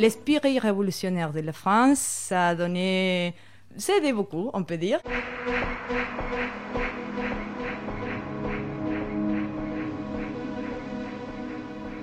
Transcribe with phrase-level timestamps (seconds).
[0.00, 3.34] l'esprit révolutionnaire de la France, ça a donné,
[3.76, 4.98] ça a aidé beaucoup, on peut dire.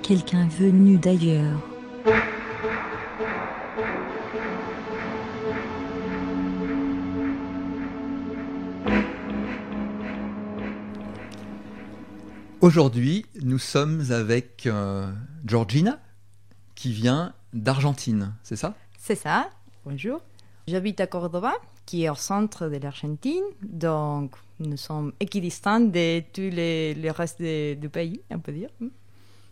[0.03, 1.59] Quelqu'un venu d'ailleurs.
[12.61, 15.11] Aujourd'hui, nous sommes avec euh,
[15.45, 15.99] Georgina,
[16.75, 18.75] qui vient d'Argentine, c'est ça?
[18.99, 19.49] C'est ça,
[19.85, 20.21] bonjour.
[20.67, 21.53] J'habite à Cordoba,
[21.85, 27.41] qui est au centre de l'Argentine, donc nous sommes équidistants de tous les, les restes
[27.41, 28.69] du pays, on peut dire.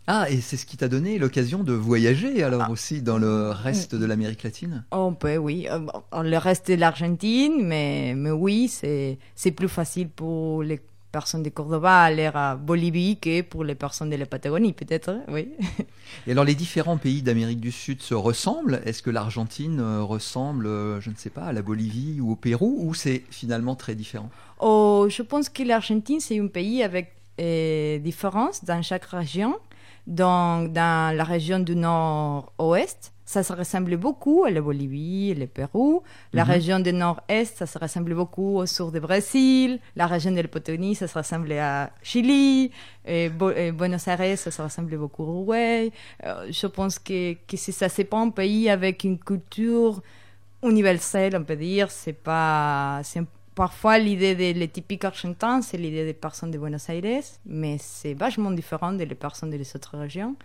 [0.08, 2.70] Ah, et c'est ce qui t'a donné l'occasion de voyager alors Ah.
[2.70, 4.84] aussi dans le reste de l'Amérique latine?
[4.92, 5.66] On peut, oui.
[5.68, 5.80] Euh,
[6.22, 9.18] Le reste de l'Argentine, mais, mais oui, c'est
[9.56, 10.80] plus facile pour les
[11.18, 15.48] personnes de Cordoba à Bolivie que pour les personnes de la Patagonie, peut-être, hein, oui.
[16.26, 18.82] Et alors les différents pays d'Amérique du Sud se ressemblent?
[18.84, 22.36] Est-ce que l'Argentine euh, ressemble, euh, je ne sais pas, à la Bolivie ou au
[22.36, 24.28] Pérou Ou c'est finalement très différent?
[24.60, 27.06] Oh, je pense que l'Argentine, c'est un pays avec
[27.40, 29.56] euh, différences dans chaque région.
[30.06, 36.02] Donc, dans la région du nord-ouest, ça se ressemble beaucoup à la Bolivie le Pérou.
[36.32, 36.50] La Mhm.
[36.52, 39.80] région du nord-est, ça se ressemble beaucoup au sud du Brésil.
[39.96, 42.70] La région de la Patagonie, ça se ressemble à Chili.
[43.04, 45.90] Et, Bo- et Buenos Aires, ça se ressemble beaucoup au Uruguay.
[46.24, 50.00] Euh, je pense que, que c'est ça, c'est pas un pays avec une culture
[50.62, 51.90] universelle, on peut dire.
[51.90, 53.02] C'est pas,
[53.54, 58.14] parfois l'idée des les typiques argentins, c'est l'idée des personnes de Buenos Aires, mais c'est
[58.14, 60.36] vachement différent des personnes des autres régions.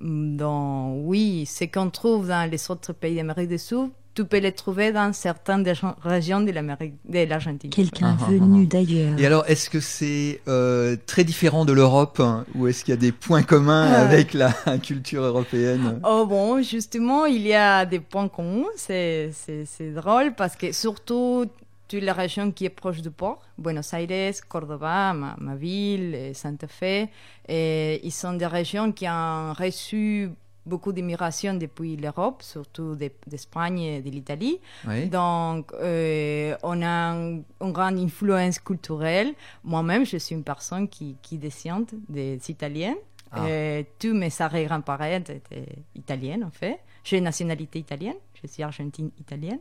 [0.00, 4.52] Donc oui, ce qu'on trouve dans les autres pays d'Amérique du Sud, tu peux les
[4.52, 7.70] trouver dans certaines des régions de l'Amérique, de l'Argentine.
[7.70, 8.68] Quelqu'un Ah, ah, venu ah.
[8.70, 9.18] d'ailleurs.
[9.18, 12.96] Et alors, est-ce que c'est euh, très différent de l'Europe hein, Ou est-ce qu'il y
[12.96, 14.04] a des points communs Euh.
[14.04, 15.98] avec la culture européenne?
[16.04, 18.66] Oh bon, justement, il y a des points communs.
[18.76, 21.46] C'est, c'est, c'est drôle parce que surtout
[21.92, 26.32] toute la région qui est proche du port, Buenos Aires, Cordoba, ma, ma ville, et
[26.34, 27.08] Santa Fe,
[27.48, 30.30] et ils sont des régions qui ont reçu
[30.64, 34.58] beaucoup d'immigration depuis l'Europe, surtout de- d'Espagne et de l'Italie.
[34.88, 35.06] Oui.
[35.08, 39.34] Donc, euh, on a un- une grande influence culturelle.
[39.64, 42.96] Moi-même, je suis une personne qui, qui descend des Italiennes.
[43.32, 43.44] Ah.
[43.46, 46.78] Euh, tous mes arrière-grands-parents étaient italiennes, en fait.
[47.04, 48.16] J'ai une nationalité italienne.
[48.42, 49.60] Je suis argentine-italienne.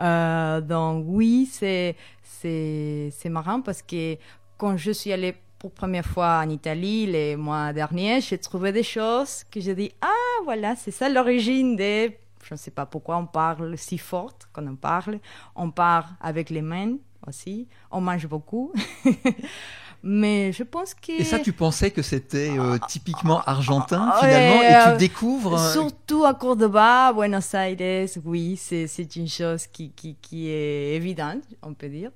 [0.00, 4.16] Euh, donc, oui, c'est, c'est, marrant parce que
[4.56, 8.82] quand je suis allée pour première fois en Italie les mois derniers, j'ai trouvé des
[8.82, 12.18] choses que j'ai dit Ah, voilà, c'est ça l'origine des.
[12.42, 15.18] Je ne sais pas pourquoi on parle si fort quand on parle.
[15.56, 16.96] On parle avec les mains
[17.26, 17.66] aussi.
[17.90, 18.72] On mange beaucoup.
[20.06, 21.12] Mais je pense que.
[21.12, 24.98] Et ça, tu pensais que c'était euh, typiquement argentin Ah, finalement, ouais, et euh, tu
[24.98, 25.54] découvres.
[25.58, 31.42] euh, Surtout à Cordoba, Buenos Aires, oui, c'est une chose qui, qui, qui est évidente,
[31.62, 32.10] on peut dire.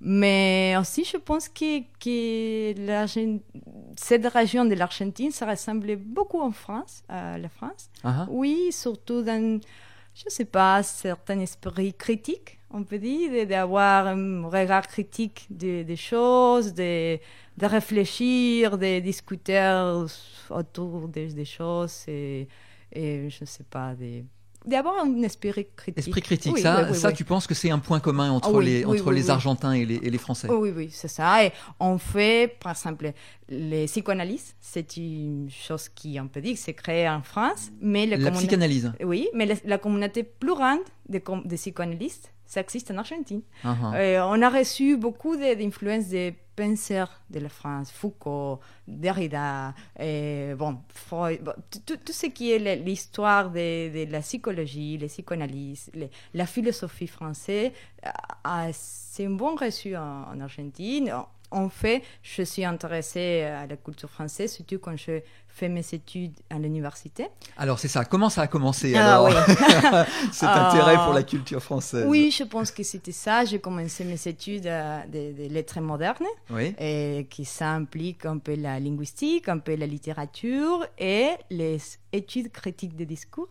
[0.00, 2.74] Mais aussi, je pense que, que
[3.96, 7.88] cette région de l'Argentine, ça ressemblait beaucoup en France, à la France.
[8.04, 8.26] ah, ah.
[8.30, 9.60] Oui, surtout dans,
[10.14, 15.84] je ne sais pas, certain esprit critique, on peut dire, d'avoir un regard critique des,
[15.84, 17.16] des choses, de,
[17.56, 20.04] de réfléchir, de discuter
[20.50, 22.46] autour des, des choses et,
[22.92, 24.24] et je ne sais pas, de-
[24.66, 25.98] d'avoir un esprit critique.
[25.98, 28.58] Esprit critique, Oui, ça, oui, oui, ça tu penses que c'est un point commun entre
[28.58, 29.30] Ah les, entre les.
[29.30, 30.48] Argentins et les, et les Français?
[30.50, 31.44] Oui, oui, c'est ça.
[31.44, 33.12] Et on fait, par exemple,
[33.48, 38.30] les psychanalyses, c'est une chose qui, on peut dire, s'est créée en France, mais la,
[38.32, 38.92] psychanalyse.
[39.02, 43.42] Oui, mais la, la communauté plus grande des, des psychanalystes, ça existe en Argentine.
[43.94, 50.54] Et on a reçu beaucoup de- d'influences des penseurs de la France, Foucault, Derrida, et
[50.58, 51.52] bon, Freud, bon,
[51.86, 57.70] tout- ce qui est l'histoire de, de la psychologie, les psychanalyses, les- la philosophie française,
[58.72, 61.12] c'est un bon reçu en, en Argentine.
[61.50, 66.34] En fait, je suis intéressée à la culture française, surtout quand je fais mes études
[66.50, 67.26] à l'université.
[67.56, 69.54] Alors c'est ça, comment ça a commencé Ah, alors oui.
[70.32, 70.68] cet Ah.
[70.70, 73.44] intérêt pour la culture française Oui, je pense que c'était ça.
[73.44, 76.74] J'ai commencé mes études euh, de, de lettres modernes, Oui.
[76.78, 81.78] et qui ça implique un peu la linguistique, un peu la littérature et les
[82.12, 83.48] études critiques des discours.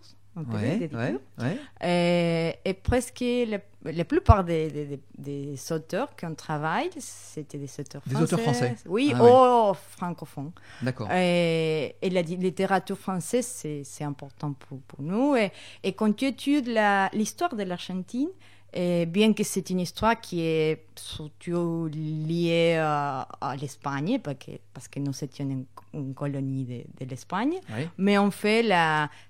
[0.54, 1.58] Ouais, des ouais, ouais.
[1.84, 3.58] Et, et presque la,
[3.92, 8.24] la plupart des, des, des- des auteurs qu'on travaille, c'était des auteurs Des français.
[8.36, 8.76] auteurs français.
[8.86, 9.72] Oui, Ah oui.
[9.72, 10.52] ou francophones.
[10.82, 11.10] D'accord.
[11.12, 13.48] Et, et la littérature française,
[13.84, 15.36] c'est important pour, pour nous.
[15.36, 15.52] Et,
[15.84, 18.30] et quand tu études la- l'histoire de l'Argentine,
[18.74, 24.52] Et bien que c'est une histoire qui est surtout liée à, à l'Espagne, parce que,
[24.74, 27.88] parce que nous étions une, une colonie de, de l'Espagne, Oui.
[27.98, 28.64] mais en fait,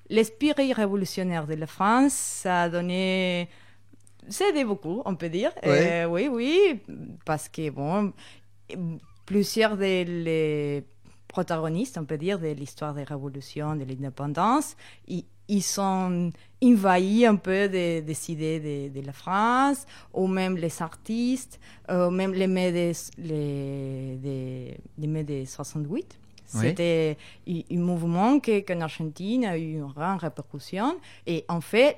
[0.09, 3.47] l'esprit révolutionnaire de la France, ça a donné.
[4.49, 5.51] Aidé beaucoup, on peut dire.
[5.65, 6.81] Euh, oui, oui,
[7.23, 8.11] parce que, bon,
[9.25, 10.83] plusieurs des les
[11.37, 14.67] protagonistes, on peut dire, de l'histoire des révolutions, de l'indépendance,
[15.07, 16.31] ils, ils sont
[16.63, 19.79] envahis un peu des, des idées de, de la France,
[20.19, 21.55] ou même les artistes,
[21.89, 26.17] ou même les mai des, les, mai des 68.
[26.53, 26.59] Oui.
[26.61, 27.17] C'était
[27.47, 30.89] un un mouvement qui, qu'en Argentine a eu une grande répercussion.
[31.33, 31.93] Et en fait,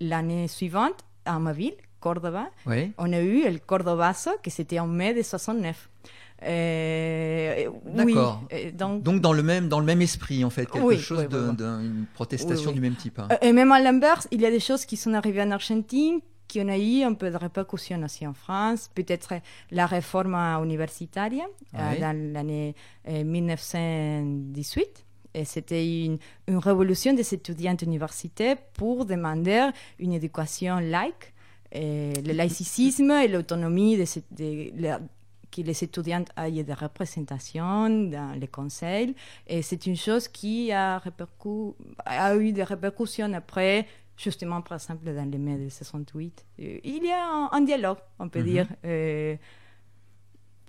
[0.00, 2.92] l'année suivante, à ma ville, Cordoba, Oui.
[2.98, 5.88] on a eu le Cordobazo, que c'était en mai de 69.
[6.42, 8.42] Euh, D'accord.
[8.52, 11.20] euh, donc, Donc dans le même dans le même esprit en fait, quelque Oui, chose
[11.20, 13.18] oui, d'une protestation du même type.
[13.18, 13.28] hein.
[13.32, 16.20] Euh, Et même à l'inverse, il y a des choses qui sont arrivées en Argentine
[16.46, 18.90] qui ont eu un peu de répercussion aussi en France.
[18.94, 19.34] Peut-être
[19.70, 21.30] la réforme universitaire
[21.74, 22.74] euh, dans l'année
[23.08, 25.04] euh, 1918.
[25.36, 31.32] Et c'était une, une révolution des étudiants universitaires pour demander une éducation laïque,
[31.72, 34.90] et le laïcisme et l'autonomie de, de
[35.54, 39.14] que les étudiants aient des représentations dans les conseils.
[39.46, 41.74] Et c'est une chose qui a, répercu-
[42.04, 43.86] a eu des répercussions après,
[44.16, 46.44] justement, par exemple, dans les mai de 68.
[46.60, 48.44] Euh, Il y a un, dialogue, on peut Mhm.
[48.46, 49.36] dire, euh,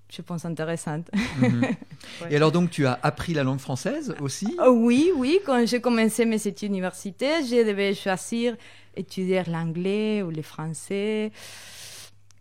[0.09, 1.03] je pense intéressant.
[1.39, 1.61] Mhm.
[2.21, 2.27] Ouais.
[2.31, 4.55] Et alors donc tu as appris la langue française aussi?
[4.59, 8.55] Ah oui, oui, quand j'ai commencé mes études universitaires, je devais choisir
[8.95, 11.31] étudier l'anglais ou le français.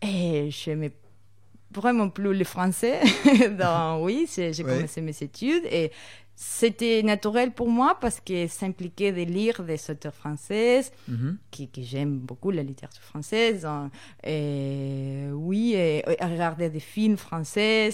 [0.02, 0.93] Et je n'aimais
[1.75, 3.00] vraiment plus le français.
[3.59, 4.76] Donc oui, j'ai Ouais.
[4.76, 5.91] commencé mes études et
[6.37, 11.38] c'était naturel pour moi parce que ça impliquait de lire des auteurs français, Mhm.
[11.50, 13.65] qui, que j'aime beaucoup la littérature française.
[13.65, 13.91] hein.
[14.25, 17.91] Et oui, et, et regarder des films français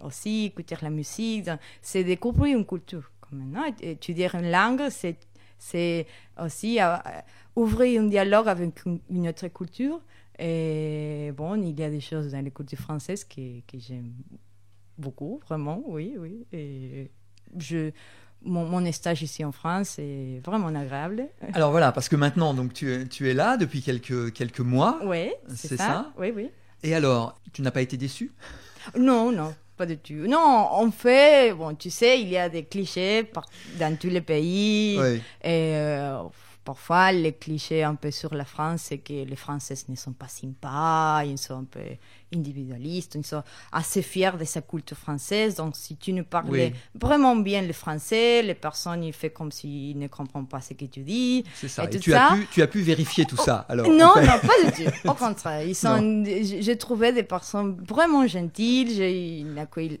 [0.00, 1.44] aussi, écouter la musique.
[1.46, 3.10] donc, C'est découvrir une culture.
[3.20, 6.06] Quand même, non Étudier une langue, c'est,
[6.40, 6.96] aussi euh,
[7.56, 10.00] ouvrir un dialogue avec une, une autre culture.
[10.38, 14.12] Et bon, il y a des choses dans les cultures françaises que, que j'aime
[14.98, 16.46] beaucoup, vraiment, oui, oui.
[16.52, 17.10] Et
[17.58, 17.90] je,
[18.42, 21.26] mon, mon stage ici en France est vraiment agréable.
[21.52, 24.98] Alors voilà, parce que maintenant donc tu es, tu es là depuis quelques quelques mois.
[25.04, 26.12] Oui, C'est ça ça.
[26.18, 26.50] Oui, oui.
[26.82, 28.32] Et alors, tu n'as pas été déçu
[28.98, 30.14] Non, non, pas du tout.
[30.26, 30.38] Non,
[30.70, 33.46] en fait, bon, tu sais, il y a des clichés par-
[33.78, 34.98] dans tous les pays.
[35.00, 35.16] Oui.
[35.44, 36.22] Et euh,
[36.64, 40.28] parfois, les clichés un peu sur la France, c'est que les Français ne sont pas
[40.28, 41.80] sympas, ils sont un peu
[42.34, 45.54] individualistes, ils sont assez fiers de sa culture française.
[45.56, 49.98] Donc, si tu ne parlais vraiment bien le français, les personnes, ils font comme s'ils
[49.98, 51.44] ne comprennent pas ce que tu dis.
[51.54, 51.84] C'est ça.
[51.84, 53.66] Et Et, tout tu ça- as pu tu as pu vérifier tout ça.
[53.68, 54.26] Alors non, en fait.
[54.26, 55.08] non, pas du tout.
[55.08, 56.24] Au contraire, ils sont.
[56.24, 58.94] J'ai j'ai trouvé des personnes vraiment gentilles.
[58.94, 60.00] J'ai une accueil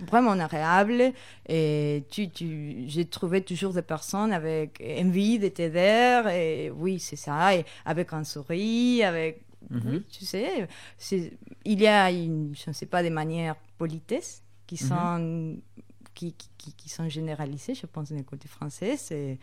[0.00, 1.12] vraiment agréable.
[1.48, 6.22] Et tu, tu, j'ai trouvé toujours des personnes avec envie de t'aider.
[6.32, 7.54] Et oui, c'est ça.
[7.54, 9.42] Et avec un sourire, avec.
[9.70, 9.82] Mhm.
[9.86, 10.68] Oui, tu sais,
[11.64, 14.88] il y a, une, je ne sais pas, des manières politesses qui Mhm.
[14.88, 15.56] sont,
[16.14, 18.96] qui, qui- qui, qui sont généralisées, je pense, dans les côtés français.
[18.96, 19.38] C'est,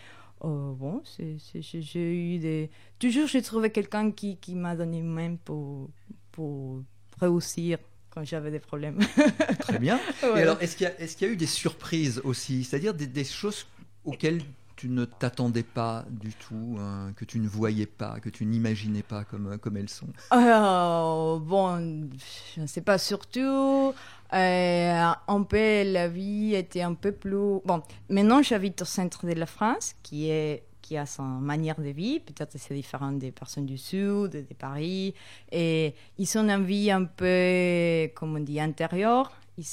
[0.46, 2.70] euh, bon, j'ai eu des...
[3.00, 5.90] Toujours, j'ai trouvé quelqu'un qui, qui m'a donné une main pour,
[6.32, 6.82] pour
[7.20, 7.78] réussir
[8.14, 9.00] quand j'avais des problèmes.
[9.60, 10.00] Très bien.
[10.24, 10.40] Ouais.
[10.40, 12.64] Et alors, est-ce qu'il y, a- y eu des surprises aussi?
[12.64, 13.66] C'est-à-dire des, des choses
[14.06, 14.42] auxquelles
[14.76, 19.04] tu ne t'attendais pas du tout, hein, que tu ne voyais pas, que tu n'imaginais
[19.04, 20.08] pas comme, comme elles sont?
[20.34, 22.10] Euh, bon,
[22.56, 23.94] je ne sais pas, surtout,
[24.34, 27.62] euh, un peu, la vie était un peu plus...
[27.66, 31.90] Bon, maintenant j'habite au centre de la France, qui, est, qui a sa manière de
[32.02, 35.14] vie, peut-être c'est différent des personnes du sud, de Paris,
[35.52, 39.32] et ils ont une vie un peu, comme on dit, intérieure.
[39.58, 39.66] Ils,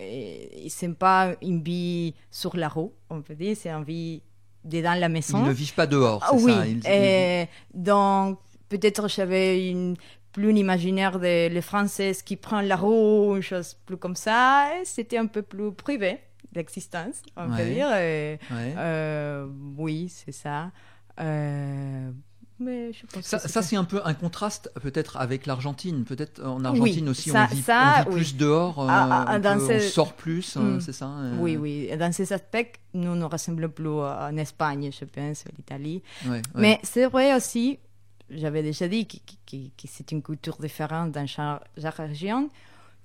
[0.00, 4.22] ils pas une vie sur la roue, on peut dire, c'est une vie
[4.64, 5.38] dedans la maison.
[5.44, 8.38] Ils ne vivent pas dehors, Ah c'est oui, ça Ils- ils- et donc
[8.68, 9.96] peut-être j'avais une
[10.32, 14.70] plus une imaginaire de les Françaises qui prennent la roue, une chose plus comme ça.
[14.84, 16.18] C'était un peu plus privé
[16.52, 17.74] d'existence, on peut Ouais.
[17.74, 17.92] dire.
[17.94, 18.74] et, Ouais.
[18.76, 20.70] euh, oui, c'est ça.
[21.20, 22.10] Euh,
[22.60, 26.04] mais je pense Ça, c'est un peu un contraste peut-être avec l'Argentine.
[26.04, 28.14] Peut-être en Argentine aussi, ça- on vit, ça, on vit oui.
[28.16, 30.80] plus dehors, euh, Ah, ah, on, dans peut- on ce- sort plus, euh, Mm.
[30.80, 31.88] c'est ça euh, Oui, oui.
[31.96, 36.02] Dans ces aspects, nous ne ressemblons plus en Espagne, je pense, à l'Italie.
[36.26, 36.42] ouais.
[36.54, 37.78] Mais c'est vrai aussi,
[38.30, 41.62] j'avais déjà dit que, que- c'est une culture différente dans chaque
[41.96, 42.50] région.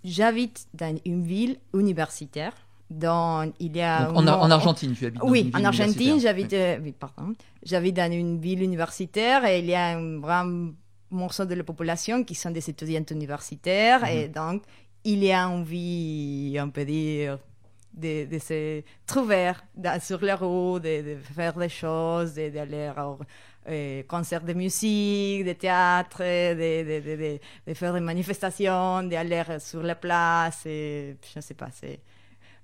[0.04, 2.54] J'habite dans une ville universitaire,
[2.90, 4.06] dont il y a...
[4.06, 8.12] Donc, en, Argentine, tu habites dans Oui, une ville en Argentine, j'habite, euh, oui, dans
[8.12, 10.72] une ville universitaire et il y a un grand
[11.10, 14.08] morceau de la population qui sont des étudiants universitaires Mhm.
[14.18, 14.64] et donc
[15.04, 17.38] il y a envie, on peut dire,
[17.94, 23.20] de, de se trouver dans- sur les routes, de, de faire des choses, d'aller au
[23.70, 31.16] euh, concert de musique, de théâtre, de, faire des manifestations, d'aller sur la place, et,
[31.34, 31.70] je ne sais pas.
[31.72, 32.00] c'est-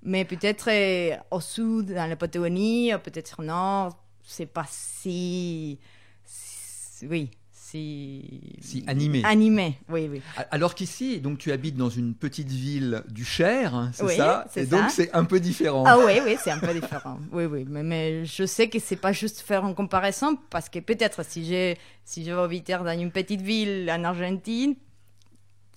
[0.04, 5.78] Mais peut-être euh, au sud, dans la Patagonie, peut-être nord, c'est pas si,
[6.26, 9.22] si- oui, si, Si animé.
[9.26, 10.22] Animé, oui, oui.
[10.52, 14.46] Alors qu'ici, donc tu habites dans une petite ville du Cher, hein, c'est Oui, ça
[14.50, 15.84] c'est Et donc c'est un peu différent.
[15.86, 17.20] Ah oui, oui, c'est un peu différent.
[17.32, 20.80] Oui, oui, mais, mais je sais que c'est pas juste faire une comparaison parce que
[20.80, 21.76] peut-être si je
[22.06, 24.76] si je vais habiter dans une petite ville en Argentine,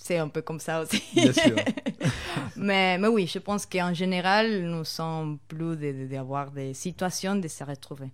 [0.02, 1.02] c'est un peu comme ça aussi.
[1.14, 1.56] Bien sûr.
[2.56, 7.36] mais, mais oui, je pense qu'en général, nous sommes plus de- de- d'avoir des situations
[7.36, 8.10] de se retrouver.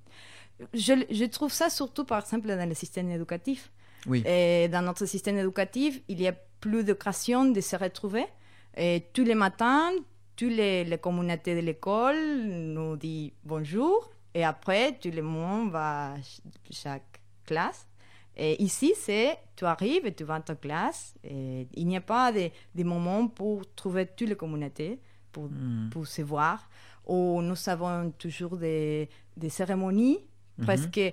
[0.74, 3.70] Je, je trouve ça surtout, par exemple, dans le système éducatif.
[4.06, 4.22] Oui.
[4.26, 8.26] Et dans notre système éducatif, il y a plus d'occasions de se retrouver.
[8.76, 9.90] Et tous les matins,
[10.36, 12.16] toutes les, les communautés de l'école
[12.46, 14.10] nous disent bonjour.
[14.34, 16.40] Et après, tout le monde va à ch-
[16.70, 17.87] chaque classe.
[18.38, 21.14] Et ici, c'est tu arrives et tu vas en ta classe.
[21.24, 25.00] Et il n'y a pas de, de moments pour trouver toutes les communautés,
[25.32, 25.88] pour, Hmm.
[25.90, 26.68] pour se voir.
[27.06, 30.18] Ou nous avons toujours des, des cérémonies
[30.66, 31.12] parce que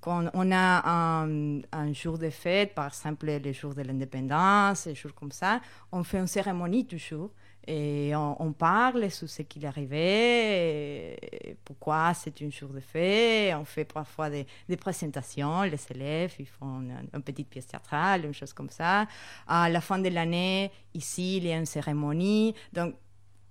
[0.00, 4.94] quand on a un, un jour de fête, par exemple le jour de l'indépendance, des
[4.94, 7.30] jours comme ça, on fait une cérémonie toujours.
[7.66, 13.54] Et on, parle sur ce qui est arrivé, et pourquoi c'est un jour de fête.
[13.54, 18.24] On fait parfois des, des présentations, les élèves, ils font une, une petite pièce théâtrale,
[18.24, 19.06] une chose comme ça.
[19.46, 22.54] À la fin de l'année, ici, il y a une cérémonie.
[22.72, 22.94] Donc,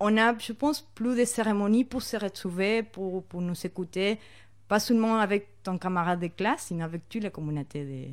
[0.01, 4.19] on a, je pense, plus de cérémonies pour se retrouver, pour, pour nous écouter,
[4.67, 7.85] pas seulement avec ton camarade de classe, mais avec toute la communauté.
[7.85, 8.07] De...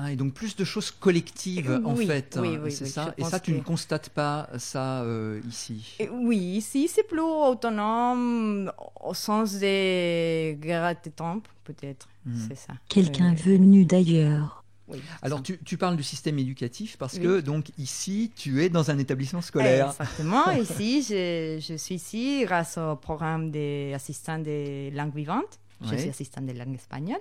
[0.00, 2.90] Ah, et donc plus de choses collectives en Oui, fait, oui, hein, oui, c'est oui,
[2.90, 3.14] ça.
[3.18, 5.96] Et ça, tu ne constates pas ça euh, ici?
[5.98, 8.70] Et oui, ici, c'est plus autonome
[9.02, 12.08] au sens des guerres de temps, peut-être.
[12.24, 12.46] Mhm.
[12.48, 12.74] C'est ça.
[12.88, 14.62] Quelqu'un Euh, venu d'ailleurs.
[14.86, 17.22] oui, Alors tu, tu parles du système éducatif parce Oui.
[17.22, 19.88] que donc ici tu es dans un établissement scolaire.
[19.88, 20.50] Exactement.
[20.66, 25.58] ici, je, je suis ici grâce au programme d'assistant de langue vivante.
[25.80, 27.20] Je suis assistant de langue espagnole.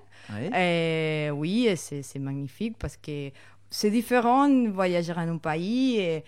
[0.53, 3.29] Et oui, et c'est magnifique parce que
[3.69, 6.23] c'est différent de voyager dans un pays et,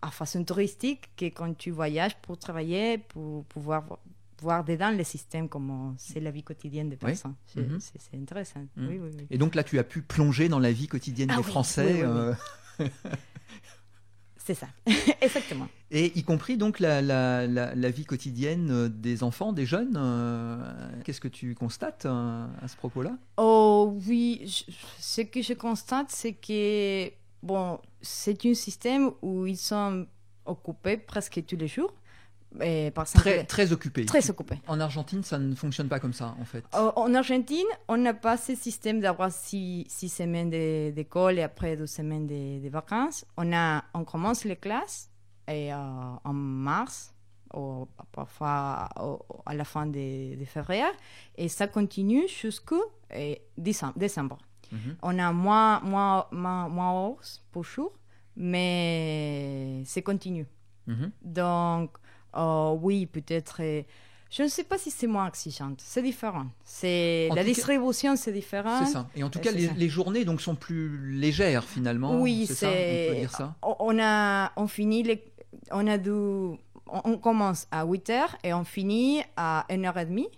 [0.00, 3.98] à façon touristique que quand tu voyages pour travailler, pour pouvoir vo-
[4.40, 7.36] voir dedans le système, comment c'est la vie quotidienne des personnes.
[7.46, 7.78] C'est Mhm.
[7.78, 8.64] c'est- intéressant.
[8.76, 8.88] Mhm.
[8.88, 9.26] Oui, oui, oui.
[9.30, 12.00] Et donc là tu as pu plonger dans la vie quotidienne Ah des Français.
[12.02, 12.34] euh,
[14.44, 14.66] C'est ça.
[15.20, 15.68] Exactement.
[15.90, 19.94] Et y compris donc la, la, la, la vie quotidienne euh, des enfants, des jeunes.
[19.96, 20.56] euh,
[21.04, 23.16] Qu'est-ce que tu constates euh, à ce propos-là?
[23.36, 27.10] Oh oui, je- ce que je constate, c'est que
[27.42, 30.06] bon, c'est un système où ils sont
[30.44, 31.94] occupés presque tous les jours.
[32.60, 34.04] Et par exemple, Très, très occupé.
[34.04, 34.20] très.
[34.68, 36.64] En Argentine, ça ne fonctionne pas comme ça en fait.
[36.74, 41.42] Euh, En Argentine, on n'a pas ce système d'avoir six, six semaines de- d'école et
[41.42, 43.24] après deux semaines de, de vacances.
[43.36, 45.08] On, a, on commence les classes
[45.48, 45.76] et, euh,
[46.24, 47.14] en mars,
[47.54, 48.88] ou parfois
[49.46, 50.84] à la fin de, de février,
[51.36, 52.82] et ça continue jusqu'au
[53.14, 54.38] euh, décembre.
[54.70, 54.96] Mhm.
[55.02, 57.92] On a moins, moins, moins, moins heures pour jour,
[58.36, 60.46] mais c'est continu.
[60.86, 61.10] Mhm.
[61.22, 61.90] Donc,
[62.36, 63.56] euh, oui, peut-être.
[63.60, 63.82] euh,
[64.30, 65.80] je ne sais pas si c'est moins exigeante.
[65.84, 66.46] C'est différent.
[66.64, 68.78] C'est la distribution, c'est différent.
[68.86, 69.06] C'est ça.
[69.14, 72.18] Et en tout Euh, cas, les, journées donc sont plus légères finalement.
[72.20, 72.66] Oui, c'est.
[72.66, 73.20] On peut c'est.
[73.20, 73.54] dire ça?
[73.62, 75.22] On- a, on finit les,
[75.70, 80.28] on a du, on, on commence à 8 heures et on finit à 1h30.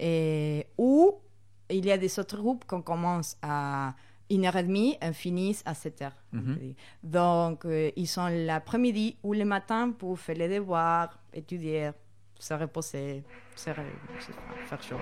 [0.00, 1.12] Et ou
[1.70, 3.94] il y a des autres groupes qu'on commence à
[4.30, 6.10] 1h30 et finissent à 7h.
[6.32, 6.74] Mhm.
[7.02, 11.90] Donc, euh, ils sont l'après-midi ou le matin pour faire les devoirs, étudier,
[12.38, 13.22] se reposer,
[13.54, 14.98] se faire chose.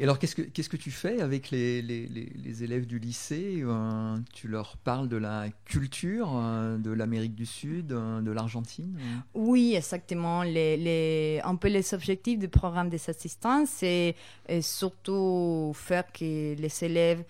[0.00, 5.08] Et alors, qu'est-ce que tu fais avec les, élèves du lycée Euh, Tu leur parles
[5.08, 8.96] de la culture euh, de l'Amérique du Sud, euh, de l'Argentine
[9.34, 10.42] Oui, exactement.
[10.42, 14.14] Un peu les objectifs du programme des assistants, c'est
[14.60, 17.24] surtout faire que les élèves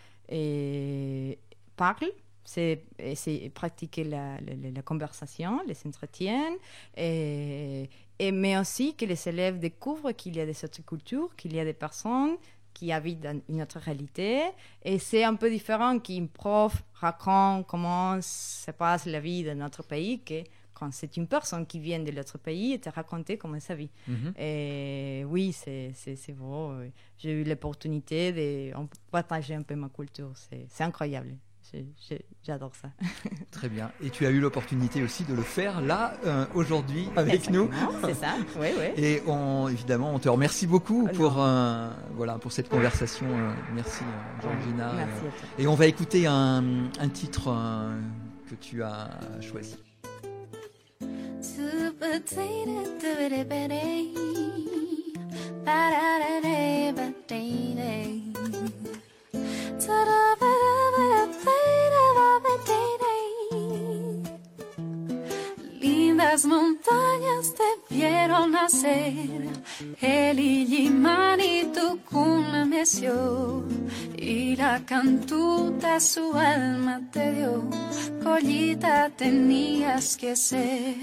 [1.75, 2.13] parlent,
[2.45, 2.83] c'est
[3.55, 6.53] pratiquer la conversation, les entretiens,
[6.99, 11.55] et, et, mais aussi que les élèves découvrent qu'il y a des autres cultures, qu'il
[11.55, 12.37] y a des personnes
[12.79, 14.43] qui habitent dans une autre réalité.
[14.85, 19.83] Et c'est un peu différent qu'un prof raconte comment se passe la vie dans notre
[19.83, 20.45] pays que
[20.75, 23.91] quand c'est une personne qui vient de l'autre pays et te raconter comment sa vie.
[24.07, 24.33] Mhm.
[24.39, 25.93] Et oui, c'est
[26.37, 26.93] vrai.
[27.19, 28.73] J'ai eu l'opportunité de
[29.11, 30.31] partager un peu ma culture.
[30.37, 31.35] C'est incroyable.
[32.45, 32.89] J'adore ça.
[33.51, 33.91] Très bien.
[34.03, 37.71] Et tu as eu l'opportunité aussi de le faire là, euh, aujourd'hui, avec nous.
[38.05, 39.03] C'est ça, oui, oui.
[39.03, 43.27] Et on, évidemment, on te remercie beaucoup pour, euh, voilà, pour cette conversation.
[43.27, 44.05] Euh, merci,
[44.43, 44.93] Georgina.
[44.95, 45.49] Merci à toi.
[45.59, 47.55] Et on va écouter un, un titre
[48.49, 49.11] que tu as
[49.41, 49.77] choisi.
[68.83, 69.49] Vieron nacer,
[70.01, 73.65] el Illimani y tu cuna meció,
[74.17, 77.65] y la cantuta su alma te dio,
[78.23, 80.95] collita tenías que ser.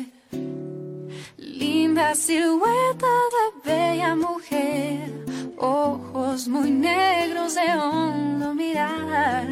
[1.37, 5.25] Linda silueta de bella mujer,
[5.57, 9.47] ojos muy negros de hondo mirar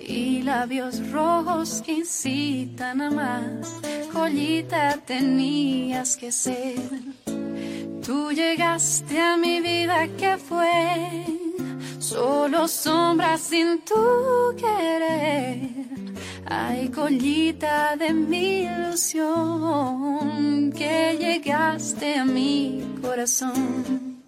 [0.00, 3.74] y labios rojos que incitan a más.
[4.12, 7.27] Joyita tenías que ser.
[8.08, 11.26] Tú llegaste a mi vida que fue
[11.98, 15.68] solo sombras sin tu querer.
[16.46, 24.22] Ay, collita de mi ilusión, que llegaste a mi corazón.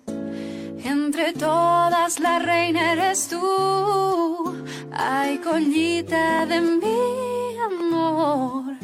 [0.85, 8.75] Entre todas la reina eres tú, ay collita de mi amor,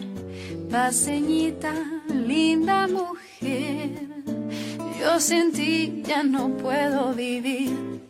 [0.70, 1.74] paseñita,
[2.08, 3.95] linda mujer,
[5.20, 8.00] sin ti ya no puedo vivir,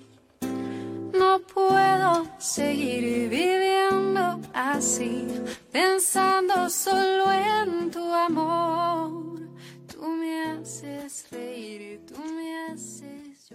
[1.13, 5.27] no puedo seguir viviendo así,
[5.71, 9.41] pensando solo en tu amor,
[9.87, 13.51] tú me haces reír, tú me haces